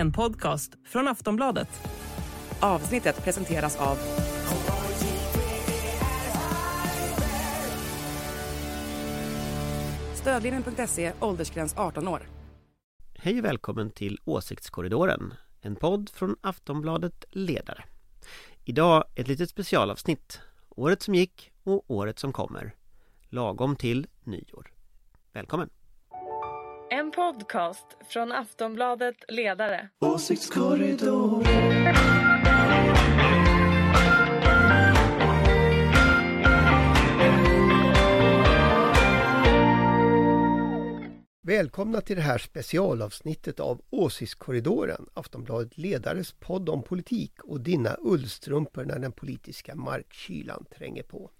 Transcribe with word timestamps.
en 0.00 0.12
podcast 0.12 0.72
från 0.84 1.08
Aftonbladet. 1.08 1.68
Avsnittet 2.60 3.24
presenteras 3.24 3.76
av 3.76 3.98
Stödlinjen.se, 10.14 11.12
åldersgräns 11.20 11.74
18 11.76 12.08
år. 12.08 12.22
Hej 13.14 13.38
och 13.38 13.44
välkommen 13.44 13.90
till 13.90 14.18
Åsiktskorridoren, 14.24 15.34
en 15.60 15.76
podd 15.76 16.10
från 16.14 16.36
Aftonbladet 16.40 17.24
Ledare. 17.30 17.84
Idag 18.64 19.04
ett 19.14 19.28
litet 19.28 19.50
specialavsnitt, 19.50 20.40
året 20.68 21.02
som 21.02 21.14
gick 21.14 21.52
och 21.62 21.90
året 21.90 22.18
som 22.18 22.32
kommer, 22.32 22.74
lagom 23.28 23.76
till 23.76 24.06
nyår. 24.24 24.72
Välkommen! 25.32 25.70
En 26.92 27.10
podcast 27.10 27.86
från 28.08 28.32
Aftonbladet 28.32 29.16
Ledare. 29.28 29.88
Välkomna 41.42 42.00
till 42.00 42.16
det 42.16 42.22
här 42.22 42.38
specialavsnittet 42.38 43.60
av 43.60 43.82
Åsiktskorridoren, 43.90 45.06
Aftonbladet 45.14 45.78
Ledares 45.78 46.32
podd 46.32 46.68
om 46.68 46.82
politik 46.82 47.44
och 47.44 47.60
dina 47.60 47.96
ullstrumpor 48.00 48.84
när 48.84 48.98
den 48.98 49.12
politiska 49.12 49.74
markkylan 49.74 50.64
tränger 50.78 51.02
på. 51.02 51.30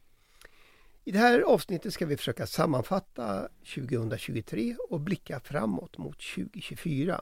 I 1.04 1.12
det 1.12 1.18
här 1.18 1.40
avsnittet 1.40 1.94
ska 1.94 2.06
vi 2.06 2.16
försöka 2.16 2.46
sammanfatta 2.46 3.48
2023 3.74 4.76
och 4.90 5.00
blicka 5.00 5.40
framåt 5.40 5.98
mot 5.98 6.18
2024. 6.34 7.20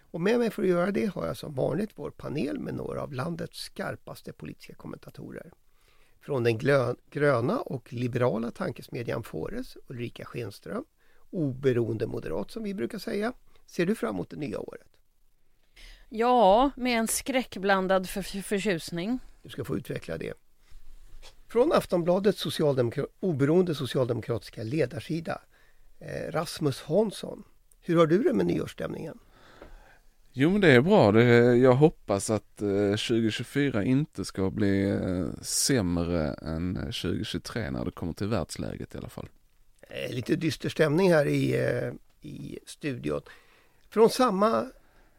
Och 0.00 0.20
med 0.20 0.38
mig 0.38 0.50
för 0.50 0.62
att 0.62 0.68
göra 0.68 0.90
det 0.90 1.06
har 1.06 1.26
jag 1.26 1.36
som 1.36 1.54
vanligt 1.54 1.90
vår 1.94 2.10
panel 2.10 2.58
med 2.58 2.74
några 2.74 3.02
av 3.02 3.12
landets 3.12 3.58
skarpaste 3.58 4.32
politiska 4.32 4.74
kommentatorer. 4.74 5.52
Från 6.20 6.44
den 6.44 6.58
gröna 7.10 7.60
och 7.60 7.92
liberala 7.92 8.50
tankesmedjan 8.50 9.22
Fores, 9.22 9.76
Ulrika 9.86 10.24
Schenström, 10.24 10.84
oberoende 11.30 12.06
moderat 12.06 12.50
som 12.50 12.62
vi 12.62 12.74
brukar 12.74 12.98
säga. 12.98 13.32
Ser 13.66 13.86
du 13.86 13.94
fram 13.94 14.14
emot 14.14 14.30
det 14.30 14.36
nya 14.36 14.60
året? 14.60 14.88
Ja, 16.08 16.70
med 16.76 16.98
en 16.98 17.08
skräckblandad 17.08 18.08
för 18.08 18.22
förtjusning. 18.22 19.18
Du 19.42 19.48
ska 19.48 19.64
få 19.64 19.76
utveckla 19.76 20.18
det. 20.18 20.34
Från 21.54 21.72
Aftonbladets 21.72 22.46
socialdemokra- 22.46 23.06
oberoende 23.20 23.74
socialdemokratiska 23.74 24.62
ledarsida, 24.62 25.40
eh, 26.00 26.32
Rasmus 26.32 26.82
Hansson. 26.82 27.44
Hur 27.80 27.96
har 27.96 28.06
du 28.06 28.22
det 28.22 28.32
med 28.32 28.46
nyårsstämningen? 28.46 29.18
Jo 30.32 30.50
men 30.50 30.60
det 30.60 30.72
är 30.72 30.80
bra. 30.80 31.12
Det, 31.12 31.56
jag 31.56 31.74
hoppas 31.74 32.30
att 32.30 32.62
eh, 32.62 32.90
2024 32.90 33.84
inte 33.84 34.24
ska 34.24 34.50
bli 34.50 34.90
eh, 34.90 35.42
sämre 35.42 36.34
än 36.34 36.74
2023 36.74 37.70
när 37.70 37.84
det 37.84 37.90
kommer 37.90 38.12
till 38.12 38.26
världsläget 38.26 38.94
i 38.94 38.98
alla 38.98 39.08
fall. 39.08 39.28
Eh, 39.80 40.14
lite 40.14 40.36
dyster 40.36 40.68
stämning 40.68 41.12
här 41.12 41.26
i, 41.26 41.54
eh, 41.54 41.92
i 42.30 42.58
studion. 42.66 43.20
Från 43.88 44.10
samma 44.10 44.66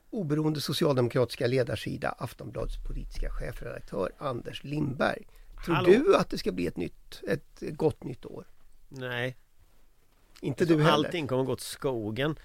oberoende 0.09 0.61
socialdemokratiska 0.61 1.47
ledarsida, 1.47 2.09
Aftonbladets 2.09 2.83
politiska 2.87 3.29
chefredaktör 3.29 4.11
Anders 4.17 4.63
Lindberg. 4.63 5.27
Tror 5.65 5.75
Hallå. 5.75 5.89
du 5.89 6.15
att 6.15 6.29
det 6.29 6.37
ska 6.37 6.51
bli 6.51 6.67
ett, 6.67 6.77
nytt, 6.77 7.21
ett 7.27 7.59
gott 7.61 8.03
nytt 8.03 8.25
år? 8.25 8.47
Nej, 8.89 9.37
Inte 10.41 10.65
du 10.65 10.77
heller? 10.77 10.91
allting 10.91 11.27
kommer 11.27 11.43
gå 11.43 11.51
åt 11.51 11.61
skogen. 11.61 12.35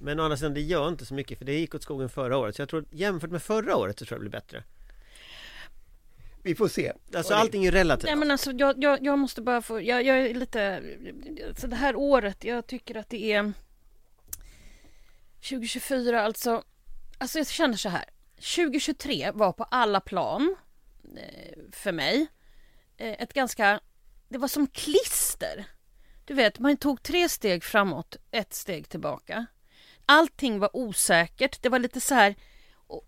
Men 0.00 0.20
å 0.20 0.22
andra 0.22 0.36
sidan, 0.36 0.54
det 0.54 0.60
gör 0.60 0.88
inte 0.88 1.06
så 1.06 1.14
mycket 1.14 1.38
för 1.38 1.44
det 1.44 1.58
gick 1.58 1.74
åt 1.74 1.82
skogen 1.82 2.08
förra 2.08 2.36
året. 2.36 2.56
Så 2.56 2.62
jag 2.62 2.68
tror 2.68 2.84
jämfört 2.90 3.30
med 3.30 3.42
förra 3.42 3.76
året 3.76 3.98
så 3.98 4.04
tror 4.04 4.16
jag 4.16 4.20
det 4.20 4.30
blir 4.30 4.40
bättre. 4.40 4.64
Vi 6.42 6.54
får 6.54 6.68
se. 6.68 6.92
Alltså 7.14 7.34
allting 7.34 7.64
är 7.64 7.72
relativt. 7.72 8.06
Nej 8.06 8.16
men 8.16 8.30
alltså 8.30 8.52
jag, 8.52 8.82
jag, 8.82 9.04
jag 9.06 9.18
måste 9.18 9.42
bara 9.42 9.62
få, 9.62 9.80
jag, 9.80 10.04
jag 10.04 10.18
är 10.18 10.34
lite, 10.34 10.82
så 11.56 11.66
det 11.66 11.76
här 11.76 11.96
året, 11.96 12.44
jag 12.44 12.66
tycker 12.66 12.94
att 12.94 13.10
det 13.10 13.32
är 13.32 13.52
2024 15.34 16.22
alltså, 16.22 16.62
alltså 17.18 17.38
jag 17.38 17.46
känner 17.46 17.76
så 17.76 17.88
här. 17.88 18.04
2023 18.56 19.30
var 19.34 19.52
på 19.52 19.64
alla 19.64 20.00
plan 20.00 20.56
eh, 21.16 21.58
för 21.72 21.92
mig 21.92 22.26
ett 22.98 23.32
ganska, 23.32 23.80
det 24.28 24.38
var 24.38 24.48
som 24.48 24.66
klister. 24.66 25.64
Du 26.24 26.34
vet, 26.34 26.58
man 26.58 26.76
tog 26.76 27.02
tre 27.02 27.28
steg 27.28 27.64
framåt, 27.64 28.16
ett 28.30 28.54
steg 28.54 28.88
tillbaka. 28.88 29.46
Allting 30.06 30.58
var 30.58 30.76
osäkert, 30.76 31.62
det 31.62 31.68
var 31.68 31.78
lite 31.78 32.00
så 32.00 32.14
här 32.14 32.34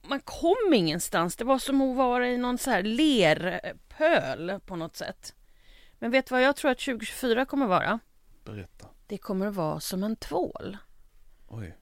man 0.03 0.21
kom 0.21 0.75
ingenstans. 0.75 1.37
Det 1.37 1.45
var 1.45 1.59
som 1.59 1.81
att 1.81 1.97
vara 1.97 2.29
i 2.29 2.39
någon 2.39 2.59
så 2.59 2.71
här 2.71 2.83
lerpöl 2.83 4.61
på 4.67 4.77
något 4.77 4.97
sätt. 4.97 5.34
Men 5.99 6.11
vet 6.11 6.27
du 6.27 6.34
vad 6.34 6.43
jag 6.43 6.56
tror 6.56 6.71
att 6.71 6.79
2024 6.79 7.47
kommer 7.47 7.67
vara? 7.67 7.99
Berätta. 8.45 8.87
Det 9.06 9.19
kommer 9.19 9.47
att 9.47 9.55
vara 9.55 9.81
som 9.81 10.03
en 10.05 10.17
tvål. 10.17 10.77
Oj. 11.49 11.77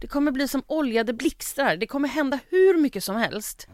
Det 0.00 0.06
kommer 0.06 0.32
bli 0.32 0.48
som 0.48 0.62
oljade 0.66 1.12
blixtar. 1.12 1.76
Det 1.76 1.86
kommer 1.86 2.08
hända 2.08 2.38
hur 2.48 2.78
mycket 2.78 3.04
som 3.04 3.16
helst. 3.16 3.68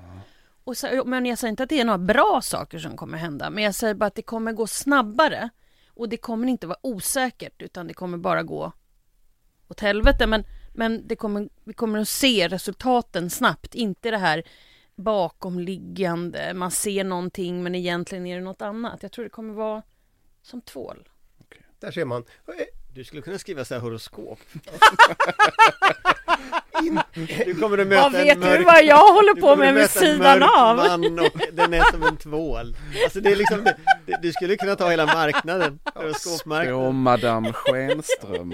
Och 0.64 0.76
så, 0.76 1.02
men 1.06 1.26
jag 1.26 1.38
säger 1.38 1.50
inte 1.50 1.62
att 1.62 1.68
det 1.68 1.80
är 1.80 1.84
några 1.84 1.98
bra 1.98 2.40
saker 2.42 2.78
som 2.78 2.96
kommer 2.96 3.18
hända. 3.18 3.50
Men 3.50 3.64
jag 3.64 3.74
säger 3.74 3.94
bara 3.94 4.06
att 4.06 4.14
det 4.14 4.22
kommer 4.22 4.52
gå 4.52 4.66
snabbare. 4.66 5.50
Och 5.88 6.08
det 6.08 6.16
kommer 6.16 6.48
inte 6.48 6.66
vara 6.66 6.78
osäkert 6.82 7.62
utan 7.62 7.86
det 7.86 7.94
kommer 7.94 8.18
bara 8.18 8.42
gå 8.42 8.72
åt 9.68 9.80
helvete. 9.80 10.26
Men, 10.26 10.44
men 10.74 11.08
det 11.08 11.16
kommer, 11.16 11.48
vi 11.64 11.72
kommer 11.72 11.98
att 11.98 12.08
se 12.08 12.48
resultaten 12.48 13.30
snabbt. 13.30 13.74
Inte 13.74 14.10
det 14.10 14.18
här 14.18 14.42
bakomliggande. 14.94 16.54
Man 16.54 16.70
ser 16.70 17.04
någonting 17.04 17.62
men 17.62 17.74
egentligen 17.74 18.26
är 18.26 18.36
det 18.36 18.44
något 18.44 18.62
annat. 18.62 19.02
Jag 19.02 19.12
tror 19.12 19.24
det 19.24 19.30
kommer 19.30 19.54
vara 19.54 19.82
som 20.42 20.60
tvål. 20.60 21.08
Där 21.80 21.90
ser 21.90 22.04
man. 22.04 22.24
Du 22.94 23.04
skulle 23.04 23.22
kunna 23.22 23.38
skriva 23.38 23.64
så 23.64 23.74
här 23.74 23.80
horoskop. 23.80 24.38
In, 26.82 27.00
Du 27.46 27.54
kommer 27.54 27.78
att 27.78 27.86
möta 27.86 28.02
Vad 28.02 28.14
en 28.14 28.26
vet 28.26 28.38
mörk... 28.38 28.58
du 28.58 28.64
vad 28.64 28.84
jag 28.84 29.12
håller 29.12 29.34
du 29.34 29.40
på 29.40 29.56
med 29.56 29.74
vid 29.74 29.82
en 29.82 29.88
sidan 29.88 30.42
av? 30.42 30.76
man 30.76 31.18
och 31.18 31.30
den 31.52 31.74
är 31.74 31.90
som 31.92 32.02
en 32.02 32.16
tvål. 32.16 32.76
Alltså 33.04 33.20
det 33.20 33.30
är 33.32 33.36
liksom, 33.36 33.64
det- 33.64 34.18
du 34.22 34.32
skulle 34.32 34.56
kunna 34.56 34.76
ta 34.76 34.90
hela 34.90 35.06
marknaden, 35.06 35.78
horoskopmarknaden. 35.94 36.94
Madame 36.94 37.52
Schenström. 37.52 38.52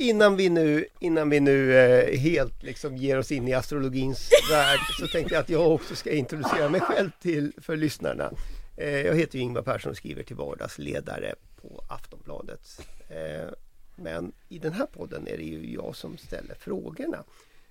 innan 0.00 0.36
vi 0.36 0.48
nu, 0.48 0.84
innan 1.00 1.30
vi 1.30 1.40
nu 1.40 1.76
eh, 1.78 2.18
helt 2.18 2.62
liksom 2.62 2.96
ger 2.96 3.18
oss 3.18 3.32
in 3.32 3.48
i 3.48 3.52
astrologins 3.54 4.30
värld 4.50 4.78
så 5.00 5.06
tänkte 5.06 5.34
jag 5.34 5.40
att 5.40 5.50
jag 5.50 5.70
också 5.72 5.94
ska 5.94 6.10
introducera 6.10 6.68
mig 6.68 6.80
själv 6.80 7.10
till, 7.22 7.52
för 7.62 7.76
lyssnarna. 7.76 8.30
Eh, 8.76 8.88
jag 9.00 9.14
heter 9.14 9.38
Ingvar 9.38 9.62
Persson 9.62 9.90
och 9.90 9.96
skriver 9.96 10.22
till 10.22 10.36
vardags 10.36 10.78
ledare 10.78 11.34
på 11.62 11.84
Aftonbladet. 11.88 12.80
Eh, 13.10 13.48
men 13.96 14.32
i 14.48 14.58
den 14.58 14.72
här 14.72 14.86
podden 14.86 15.28
är 15.28 15.36
det 15.36 15.42
ju 15.42 15.72
jag 15.72 15.96
som 15.96 16.18
ställer 16.18 16.54
frågorna. 16.54 17.24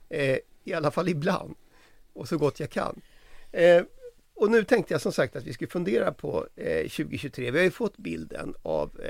Eh, 0.10 0.38
I 0.64 0.74
alla 0.74 0.92
fall 0.92 1.10
ibland. 1.10 1.56
Och 2.14 2.28
så 2.28 2.38
gott 2.38 2.60
jag 2.60 2.70
kan. 2.70 3.02
Eh, 3.52 3.84
och 4.34 4.52
nu 4.52 4.64
tänkte 4.64 4.94
jag 4.94 5.02
som 5.02 5.12
sagt 5.12 5.36
att 5.36 5.44
vi 5.44 5.54
skulle 5.54 5.70
fundera 5.70 6.12
på 6.12 6.48
2023. 6.56 7.52
Vi 7.52 7.58
har 7.58 7.66
ju 7.66 7.72
fått 7.72 7.98
bilden 7.98 8.56
av 8.62 9.02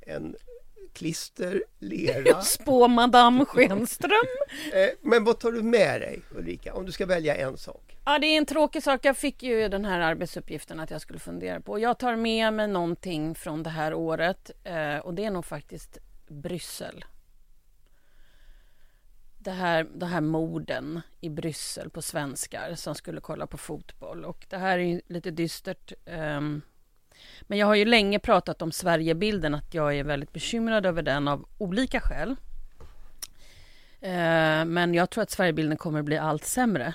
en 0.00 0.36
klister, 0.98 1.62
lera. 1.78 2.40
Spå 2.42 2.88
Madame 2.88 3.44
Schenström. 3.44 4.10
Eh, 4.72 4.88
men 5.02 5.24
vad 5.24 5.38
tar 5.38 5.52
du 5.52 5.62
med 5.62 6.00
dig 6.00 6.22
Ulrika, 6.36 6.74
om 6.74 6.86
du 6.86 6.92
ska 6.92 7.06
välja 7.06 7.36
en 7.36 7.56
sak? 7.56 7.96
Ja, 8.04 8.18
det 8.18 8.26
är 8.26 8.38
en 8.38 8.46
tråkig 8.46 8.82
sak. 8.82 9.04
Jag 9.04 9.16
fick 9.16 9.42
ju 9.42 9.68
den 9.68 9.84
här 9.84 10.00
arbetsuppgiften 10.00 10.80
att 10.80 10.90
jag 10.90 11.00
skulle 11.00 11.18
fundera 11.18 11.60
på. 11.60 11.78
Jag 11.78 11.98
tar 11.98 12.16
med 12.16 12.52
mig 12.52 12.68
någonting 12.68 13.34
från 13.34 13.62
det 13.62 13.70
här 13.70 13.94
året 13.94 14.50
eh, 14.64 14.96
och 14.96 15.14
det 15.14 15.24
är 15.24 15.30
nog 15.30 15.44
faktiskt 15.44 15.98
Bryssel. 16.28 17.04
Det 19.38 19.50
här, 19.50 19.86
det 19.94 20.06
här 20.06 20.20
morden 20.20 21.00
i 21.20 21.28
Bryssel 21.28 21.90
på 21.90 22.02
svenskar 22.02 22.74
som 22.74 22.94
skulle 22.94 23.20
kolla 23.20 23.46
på 23.46 23.58
fotboll. 23.58 24.24
Och 24.24 24.46
det 24.48 24.56
här 24.56 24.78
är 24.78 25.00
lite 25.06 25.30
dystert 25.30 25.92
men 27.42 27.58
jag 27.58 27.66
har 27.66 27.74
ju 27.74 27.84
länge 27.84 28.18
pratat 28.18 28.62
om 28.62 28.72
Sverigebilden, 28.72 29.54
att 29.54 29.74
jag 29.74 29.98
är 29.98 30.04
väldigt 30.04 30.32
bekymrad 30.32 30.86
över 30.86 31.02
den 31.02 31.28
av 31.28 31.48
olika 31.58 32.00
skäl. 32.00 32.36
Eh, 34.00 34.64
men 34.64 34.94
jag 34.94 35.10
tror 35.10 35.22
att 35.22 35.30
Sverigebilden 35.30 35.76
kommer 35.76 35.98
att 35.98 36.04
bli 36.04 36.18
allt 36.18 36.44
sämre 36.44 36.94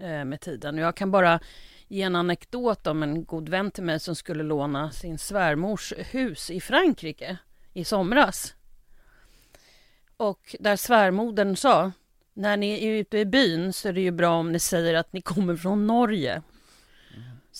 eh, 0.00 0.24
med 0.24 0.40
tiden. 0.40 0.78
Jag 0.78 0.94
kan 0.94 1.10
bara 1.10 1.40
ge 1.88 2.02
en 2.02 2.16
anekdot 2.16 2.86
om 2.86 3.02
en 3.02 3.24
god 3.24 3.48
vän 3.48 3.70
till 3.70 3.84
mig 3.84 4.00
som 4.00 4.14
skulle 4.14 4.42
låna 4.42 4.90
sin 4.90 5.18
svärmors 5.18 5.92
hus 5.96 6.50
i 6.50 6.60
Frankrike 6.60 7.38
i 7.72 7.84
somras. 7.84 8.54
Och 10.16 10.56
där 10.60 10.76
svärmodern 10.76 11.56
sa, 11.56 11.92
när 12.34 12.56
ni 12.56 12.86
är 12.86 12.92
ute 12.92 13.18
i 13.18 13.26
byn 13.26 13.72
så 13.72 13.88
är 13.88 13.92
det 13.92 14.00
ju 14.00 14.10
bra 14.10 14.30
om 14.30 14.52
ni 14.52 14.58
säger 14.58 14.94
att 14.94 15.12
ni 15.12 15.20
kommer 15.20 15.56
från 15.56 15.86
Norge. 15.86 16.42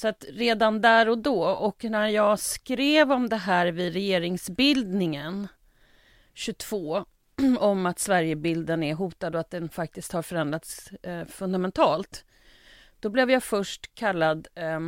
Så 0.00 0.08
att 0.08 0.24
redan 0.28 0.80
där 0.80 1.08
och 1.08 1.18
då, 1.18 1.44
och 1.44 1.84
när 1.84 2.08
jag 2.08 2.38
skrev 2.38 3.12
om 3.12 3.28
det 3.28 3.36
här 3.36 3.66
vid 3.66 3.92
regeringsbildningen 3.92 5.48
22, 6.34 7.04
om 7.58 7.86
att 7.86 7.98
Sverigebilden 7.98 8.82
är 8.82 8.94
hotad 8.94 9.34
och 9.34 9.40
att 9.40 9.50
den 9.50 9.68
faktiskt 9.68 10.12
har 10.12 10.22
förändrats 10.22 10.92
eh, 10.92 11.24
fundamentalt. 11.24 12.24
Då 13.00 13.08
blev 13.08 13.30
jag 13.30 13.42
först 13.42 13.94
kallad, 13.94 14.48
eh, 14.54 14.80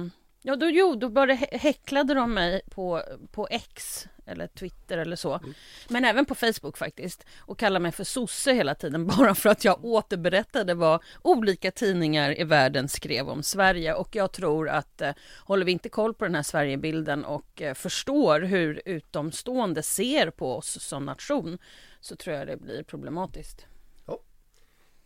ja 0.42 0.56
då, 0.56 0.70
jo, 0.70 0.94
då 0.94 1.08
bara 1.08 1.34
häcklade 1.34 2.14
de 2.14 2.34
mig 2.34 2.62
på, 2.70 3.02
på 3.32 3.48
X 3.50 4.06
eller 4.26 4.46
Twitter 4.46 4.98
eller 4.98 5.16
så. 5.16 5.40
Men 5.88 6.04
även 6.04 6.24
på 6.26 6.34
Facebook 6.34 6.76
faktiskt. 6.78 7.24
Och 7.38 7.58
kallade 7.58 7.82
mig 7.82 7.92
för 7.92 8.04
sosse 8.04 8.52
hela 8.52 8.74
tiden 8.74 9.06
bara 9.18 9.34
för 9.34 9.48
att 9.48 9.64
jag 9.64 9.84
återberättade 9.84 10.74
vad 10.74 11.02
olika 11.22 11.70
tidningar 11.70 12.40
i 12.40 12.44
världen 12.44 12.88
skrev 12.88 13.28
om 13.28 13.42
Sverige. 13.42 13.94
Och 13.94 14.16
jag 14.16 14.32
tror 14.32 14.68
att 14.68 15.00
eh, 15.00 15.12
håller 15.44 15.66
vi 15.66 15.72
inte 15.72 15.88
koll 15.88 16.14
på 16.14 16.24
den 16.24 16.34
här 16.34 16.42
Sverigebilden 16.42 17.24
och 17.24 17.62
eh, 17.62 17.74
förstår 17.74 18.40
hur 18.40 18.82
utomstående 18.84 19.82
ser 19.82 20.30
på 20.30 20.56
oss 20.56 20.80
som 20.82 21.04
nation 21.06 21.58
så 22.00 22.16
tror 22.16 22.36
jag 22.36 22.46
det 22.46 22.56
blir 22.56 22.82
problematiskt. 22.82 23.66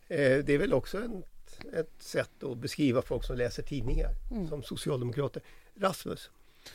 Eh, 0.09 0.45
Det 0.45 0.49
är 0.55 0.59
väl 0.59 0.73
också 0.75 0.99
en, 0.99 1.23
ett 1.73 2.03
sätt 2.03 2.43
att 2.43 2.59
beskriva 2.59 3.03
folk 3.03 3.25
som 3.25 3.37
läser 3.37 3.63
tidningar 3.63 4.11
Mm. 4.31 4.49
som 4.49 4.63
socialdemokrater. 4.63 5.43
Rasmus, 5.75 6.31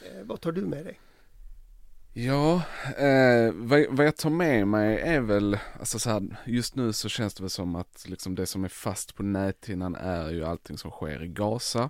eh, 0.05 0.23
vad 0.23 0.41
tar 0.41 0.51
du 0.51 0.61
med 0.61 0.85
dig? 0.85 0.99
Ja, 2.13 2.63
eh, 2.97 3.51
vad, 3.53 3.85
vad 3.89 4.05
jag 4.05 4.17
tar 4.17 4.29
med 4.29 4.67
mig 4.67 4.99
är 4.99 5.21
väl, 5.21 5.57
alltså 5.79 5.99
så 5.99 6.09
här, 6.09 6.37
just 6.45 6.75
nu 6.75 6.93
så 6.93 7.09
känns 7.09 7.33
det 7.33 7.43
väl 7.43 7.49
som 7.49 7.75
att 7.75 8.09
liksom 8.09 8.35
det 8.35 8.45
som 8.45 8.63
är 8.63 8.69
fast 8.69 9.15
på 9.15 9.23
näthinnan 9.23 9.95
är 9.95 10.29
ju 10.29 10.45
allting 10.45 10.77
som 10.77 10.91
sker 10.91 11.23
i 11.23 11.27
Gaza. 11.27 11.89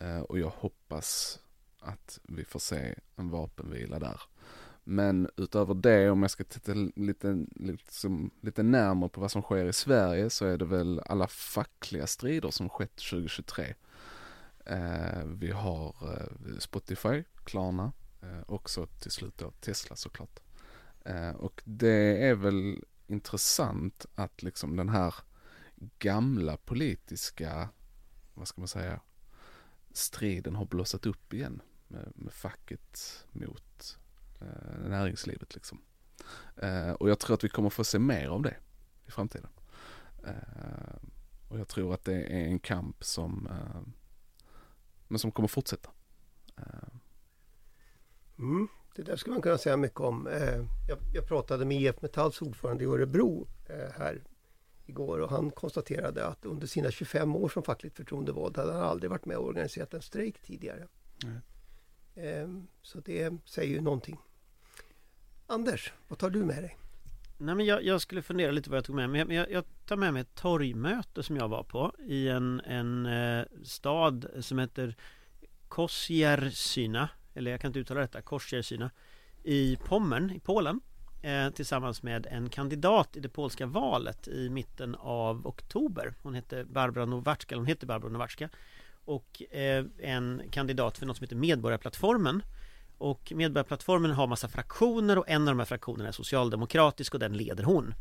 Eh, 0.00 0.20
och 0.20 0.38
jag 0.38 0.52
hoppas 0.56 1.40
att 1.80 2.20
vi 2.22 2.44
får 2.44 2.60
se 2.60 2.94
en 3.16 3.30
vapenvila 3.30 3.98
där. 3.98 4.20
Men 4.84 5.28
utöver 5.36 5.74
det, 5.74 6.10
om 6.10 6.22
jag 6.22 6.30
ska 6.30 6.44
titta 6.44 6.72
lite, 6.96 7.46
liksom, 7.56 8.30
lite 8.40 8.62
närmare 8.62 9.10
på 9.10 9.20
vad 9.20 9.30
som 9.30 9.42
sker 9.42 9.64
i 9.64 9.72
Sverige 9.72 10.30
så 10.30 10.46
är 10.46 10.56
det 10.58 10.64
väl 10.64 11.00
alla 11.06 11.26
fackliga 11.26 12.06
strider 12.06 12.50
som 12.50 12.68
skett 12.68 12.96
2023. 12.96 13.74
Eh, 14.66 15.24
vi 15.24 15.50
har 15.50 15.94
eh, 16.02 16.58
Spotify, 16.58 17.24
Klarna, 17.44 17.92
Eh, 17.92 17.99
Eh, 18.22 18.42
också 18.46 18.86
till 18.86 19.10
slut 19.10 19.38
då 19.38 19.50
Tesla 19.50 19.96
såklart. 19.96 20.40
Eh, 21.04 21.30
och 21.30 21.62
det 21.64 22.26
är 22.26 22.34
väl 22.34 22.84
intressant 23.06 24.06
att 24.14 24.42
liksom 24.42 24.76
den 24.76 24.88
här 24.88 25.14
gamla 25.98 26.56
politiska, 26.56 27.68
vad 28.34 28.48
ska 28.48 28.60
man 28.60 28.68
säga, 28.68 29.00
striden 29.92 30.56
har 30.56 30.64
blossat 30.64 31.06
upp 31.06 31.34
igen 31.34 31.62
med, 31.88 32.12
med 32.14 32.32
facket 32.32 33.24
mot 33.32 33.98
eh, 34.40 34.88
näringslivet 34.88 35.54
liksom. 35.54 35.80
Eh, 36.56 36.90
och 36.90 37.10
jag 37.10 37.18
tror 37.18 37.34
att 37.34 37.44
vi 37.44 37.48
kommer 37.48 37.70
få 37.70 37.84
se 37.84 37.98
mer 37.98 38.28
av 38.28 38.42
det 38.42 38.56
i 39.06 39.10
framtiden. 39.10 39.50
Eh, 40.26 40.96
och 41.48 41.58
jag 41.58 41.68
tror 41.68 41.94
att 41.94 42.04
det 42.04 42.22
är 42.22 42.46
en 42.46 42.58
kamp 42.58 43.04
som, 43.04 43.46
eh, 43.46 43.82
men 45.08 45.18
som 45.18 45.32
kommer 45.32 45.48
fortsätta. 45.48 45.90
Eh, 46.56 46.99
Mm, 48.40 48.68
det 48.94 49.02
där 49.02 49.16
skulle 49.16 49.34
man 49.34 49.42
kunna 49.42 49.58
säga 49.58 49.76
mycket 49.76 50.00
om. 50.00 50.26
Eh, 50.26 50.64
Jag, 50.88 50.98
jag 51.14 51.26
pratade 51.26 51.64
med 51.64 51.80
IF 51.82 52.02
Metalls 52.02 52.42
ordförande 52.42 52.84
i 52.84 52.86
Örebro 52.86 53.48
eh, 53.68 53.92
här 53.98 54.22
igår 54.86 55.18
och 55.18 55.30
han 55.30 55.50
konstaterade 55.50 56.26
att 56.26 56.44
under 56.44 56.66
sina 56.66 56.90
25 56.90 57.36
år 57.36 57.48
som 57.48 57.62
fackligt 57.62 57.96
förtroendevald 57.96 58.56
hade 58.56 58.72
han 58.72 58.82
aldrig 58.82 59.10
varit 59.10 59.26
med 59.26 59.36
och 59.36 59.46
organiserat 59.46 59.94
en 59.94 60.02
strejk 60.02 60.42
tidigare. 60.42 60.86
Eh, 62.14 62.48
Så 62.82 63.00
det 63.00 63.32
säger 63.44 63.74
ju 63.74 63.80
någonting. 63.80 64.18
Anders, 65.46 65.92
vad 66.08 66.18
tar 66.18 66.30
du 66.30 66.44
med 66.44 66.62
dig? 66.62 66.76
Nej, 67.38 67.54
men 67.54 67.66
jag, 67.66 67.84
jag 67.84 68.00
skulle 68.00 68.22
fundera 68.22 68.50
lite 68.50 68.70
vad 68.70 68.76
jag 68.76 68.84
tog 68.84 68.96
med 68.96 69.10
mig. 69.10 69.24
Men 69.24 69.36
jag, 69.36 69.50
jag 69.50 69.64
tar 69.86 69.96
med 69.96 70.12
mig 70.12 70.20
ett 70.22 70.34
torgmöte 70.34 71.22
som 71.22 71.36
jag 71.36 71.48
var 71.48 71.62
på 71.62 71.92
i 71.98 72.28
en, 72.28 72.60
en 72.60 73.06
eh, 73.06 73.44
stad 73.64 74.26
som 74.40 74.58
heter 74.58 74.96
Kosierzyna 75.68 77.08
eller 77.34 77.50
jag 77.50 77.60
kan 77.60 77.68
inte 77.68 77.78
uttala 77.78 78.00
detta, 78.00 78.22
Kosierzyna 78.22 78.90
i 79.42 79.76
Pommern 79.84 80.30
i 80.30 80.40
Polen 80.40 80.80
eh, 81.22 81.50
tillsammans 81.50 82.02
med 82.02 82.26
en 82.30 82.48
kandidat 82.48 83.16
i 83.16 83.20
det 83.20 83.28
polska 83.28 83.66
valet 83.66 84.28
i 84.28 84.50
mitten 84.50 84.94
av 84.94 85.46
oktober. 85.46 86.14
Hon 86.22 86.34
hette 86.34 86.64
Barbara 86.64 87.06
Nowacka, 87.06 87.56
hon 87.56 87.66
heter 87.66 87.86
Barbara 87.86 88.12
Nowacka 88.12 88.48
och 89.04 89.42
eh, 89.52 89.84
en 89.98 90.42
kandidat 90.50 90.98
för 90.98 91.06
något 91.06 91.16
som 91.16 91.24
heter 91.24 91.36
Medborgarplattformen 91.36 92.42
och 92.98 93.32
Medborgarplattformen 93.36 94.10
har 94.10 94.26
massa 94.26 94.48
fraktioner 94.48 95.18
och 95.18 95.28
en 95.28 95.42
av 95.42 95.54
de 95.54 95.58
här 95.58 95.66
fraktionerna 95.66 96.08
är 96.08 96.12
socialdemokratisk 96.12 97.14
och 97.14 97.20
den 97.20 97.36
leder 97.36 97.64
hon. 97.64 97.94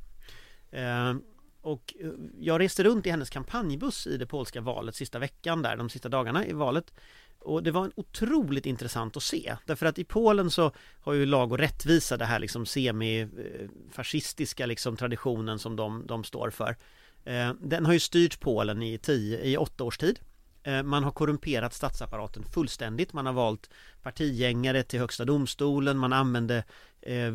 Eh, 0.72 1.16
och 1.62 1.94
eh, 2.00 2.10
jag 2.40 2.60
reste 2.60 2.84
runt 2.84 3.06
i 3.06 3.10
hennes 3.10 3.30
kampanjbuss 3.30 4.08
i 4.08 4.18
det 4.18 4.26
polska 4.26 4.62
valet 4.62 4.96
sista 4.96 5.20
veckan 5.20 5.62
där, 5.62 5.78
de 5.78 5.90
sista 5.90 6.10
dagarna 6.10 6.46
i 6.46 6.54
valet. 6.54 6.94
Och 7.40 7.64
det 7.64 7.72
var 7.72 7.86
en 7.86 7.92
otroligt 7.96 8.66
intressant 8.66 9.18
att 9.18 9.24
se. 9.24 9.56
Därför 9.66 9.86
att 9.86 10.00
i 10.00 10.04
Polen 10.04 10.52
så 10.52 10.72
har 11.02 11.14
ju 11.14 11.26
lag 11.26 11.52
och 11.52 11.58
rättvisa 11.58 12.18
det 12.18 12.26
här 12.26 12.40
liksom 12.40 12.66
semifascistiska 12.66 14.66
liksom 14.66 14.98
traditionen 14.98 15.60
som 15.60 15.76
de, 15.76 16.08
de 16.08 16.24
står 16.24 16.50
för. 16.50 16.78
Eh, 17.24 17.54
den 17.62 17.86
har 17.86 17.94
ju 17.94 18.00
styrt 18.00 18.40
Polen 18.40 18.84
i, 18.84 18.98
tio, 18.98 19.44
i 19.44 19.58
åtta 19.58 19.84
års 19.84 19.98
tid. 19.98 20.20
Eh, 20.64 20.84
man 20.84 21.04
har 21.04 21.12
korrumperat 21.12 21.74
statsapparaten 21.74 22.44
fullständigt. 22.44 23.14
Man 23.14 23.26
har 23.26 23.34
valt 23.34 23.70
partigängare 24.02 24.84
till 24.84 25.00
högsta 25.00 25.26
domstolen. 25.26 25.98
Man 25.98 26.14
använde, 26.14 26.64
eh, 27.02 27.34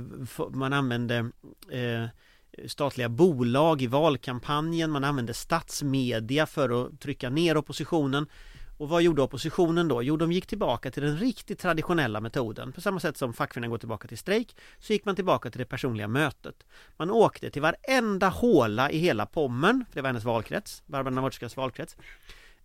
man 0.51 0.73
använde 0.73 1.31
statliga 2.67 3.09
bolag 3.09 3.83
i 3.83 3.87
valkampanjen. 3.87 4.91
Man 4.91 5.05
använde 5.05 5.35
statsmedia 5.35 6.47
för 6.47 6.87
att 6.87 7.01
trycka 7.01 7.31
ner 7.31 7.57
oppositionen. 7.57 8.27
Och 8.77 8.89
vad 8.89 9.03
gjorde 9.03 9.23
oppositionen 9.23 9.89
då? 9.89 10.03
Jo, 10.03 10.17
de 10.17 10.33
gick 10.33 10.47
tillbaka 10.47 10.91
till 10.91 11.03
den 11.03 11.17
riktigt 11.17 11.59
traditionella 11.59 12.21
metoden. 12.21 12.73
På 12.73 12.81
samma 12.81 13.01
sätt 13.01 13.17
som 13.17 13.33
fackföreningen 13.33 13.71
går 13.71 13.79
tillbaka 13.79 14.09
till 14.09 14.19
strejk 14.19 14.57
så 14.79 14.93
gick 14.93 15.05
man 15.05 15.17
tillbaka 15.17 15.51
till 15.51 15.59
det 15.59 15.65
personliga 15.65 16.09
mötet. 16.09 16.67
Man 16.97 17.11
åkte 17.11 17.51
till 17.51 17.63
varenda 17.63 18.29
håla 18.29 18.91
i 18.91 18.99
hela 18.99 19.27
Pommern, 19.27 19.85
för 19.89 19.95
det 19.95 20.03
var 20.03 20.09
hennes 20.09 20.25
valkrets, 20.25 20.83
Barbara 20.87 21.15
Nawackas 21.15 21.57
valkrets, 21.57 21.97